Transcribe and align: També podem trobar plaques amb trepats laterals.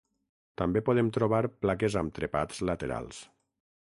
També 0.61 0.81
podem 0.87 1.11
trobar 1.17 1.41
plaques 1.65 1.99
amb 2.03 2.17
trepats 2.19 2.63
laterals. 2.71 3.21